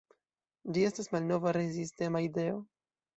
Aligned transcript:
Ĝi 0.77 0.85
estas 0.87 1.09
malnova 1.15 1.51
rezistema 1.57 2.23
ideo? 2.29 2.57